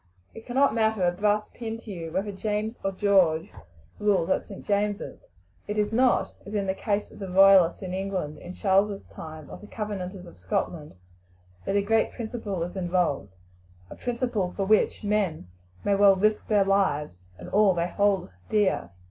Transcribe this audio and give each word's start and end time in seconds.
It 0.33 0.47
cannot 0.47 0.73
matter 0.73 1.03
a 1.03 1.11
brass 1.11 1.47
pin 1.49 1.77
to 1.77 1.91
you 1.91 2.11
whether 2.11 2.31
James 2.31 2.79
or 2.83 2.91
George 2.91 3.51
rules 3.99 4.31
at 4.31 4.47
St. 4.47 4.65
James's. 4.65 5.19
It 5.67 5.77
is 5.77 5.93
not, 5.93 6.33
as 6.43 6.55
in 6.55 6.65
the 6.65 6.73
case 6.73 7.11
of 7.11 7.19
the 7.19 7.29
Royalists 7.29 7.83
in 7.83 7.93
England 7.93 8.39
in 8.39 8.55
Charles's 8.55 9.05
time 9.11 9.47
or 9.47 9.53
of 9.53 9.61
the 9.61 9.67
Covenanters 9.67 10.25
of 10.25 10.39
Scotland, 10.39 10.95
that 11.65 11.75
a 11.75 11.83
great 11.83 12.11
principle 12.13 12.63
is 12.63 12.75
involved 12.75 13.35
a 13.91 13.95
principle 13.95 14.51
for 14.57 14.65
which 14.65 15.03
men 15.03 15.47
may 15.83 15.93
well 15.93 16.15
risk 16.15 16.47
their 16.47 16.65
lives 16.65 17.19
and 17.37 17.47
all 17.49 17.75
they 17.75 17.87
hold 17.89 18.31
dear. 18.49 18.89